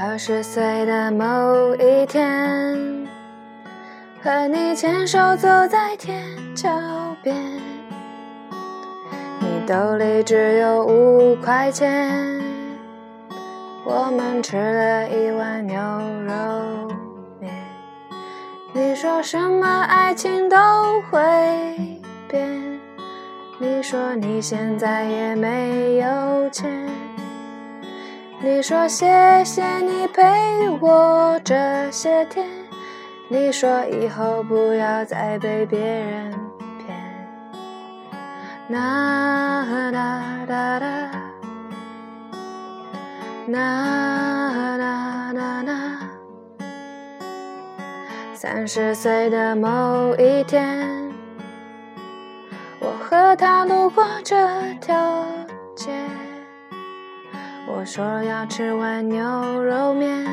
[0.00, 3.08] 二十岁的某一天，
[4.22, 6.22] 和你牵手走在天
[6.54, 6.70] 桥
[7.20, 7.34] 边，
[9.40, 12.40] 你兜里只有五块钱，
[13.84, 16.94] 我们吃了一碗牛肉
[17.40, 17.52] 面。
[18.72, 20.56] 你说什么爱情都
[21.10, 21.18] 会
[22.28, 22.80] 变，
[23.58, 26.88] 你说你现在也没有钱。
[28.40, 30.22] 你说谢谢你陪
[30.80, 32.46] 我这些天，
[33.26, 36.32] 你说以后不要再被别人
[36.78, 36.96] 骗。
[38.68, 41.10] 啦啦啦啦，
[43.48, 46.00] 啦啦啦啦。
[48.34, 50.88] 三十岁的某一天，
[52.78, 54.36] 我和他路过这
[54.80, 55.26] 条
[55.74, 55.90] 街。
[57.70, 59.22] 我说要吃碗牛
[59.62, 60.26] 肉面，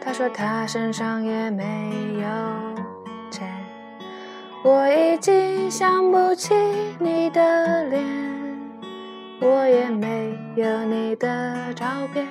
[0.00, 1.62] 他说他身上也没
[2.14, 2.26] 有
[3.30, 3.48] 钱。
[4.62, 6.54] 我已经想不起
[6.98, 8.02] 你的脸，
[9.40, 12.26] 我也没有你的照片。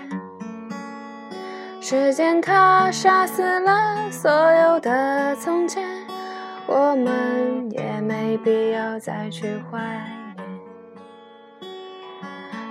[1.79, 5.87] 时间它杀死了所有的从前，
[6.65, 10.22] 我们也没必要再去怀念。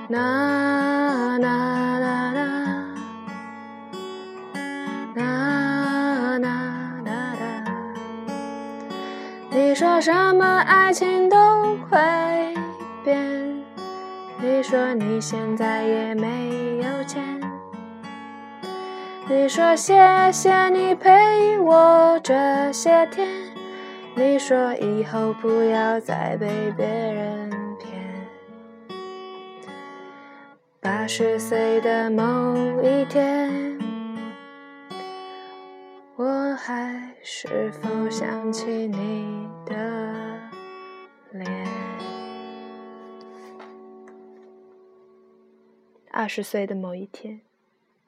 [0.09, 2.43] 啦啦啦啦，
[5.15, 6.49] 啦啦
[7.05, 7.65] 啦啦。
[9.51, 11.37] 你说什么爱情都
[11.89, 11.99] 会
[13.05, 13.63] 变？
[14.41, 17.23] 你说你现在也没有钱？
[19.29, 19.95] 你说谢
[20.33, 22.35] 谢你陪我这
[22.73, 23.27] 些天？
[24.15, 28.02] 你说以后不要再被别人骗。
[30.85, 33.79] 八十岁的某一天，
[36.17, 39.77] 我还是否想起你的
[41.31, 41.69] 脸？
[46.11, 47.41] 二十岁的某一天。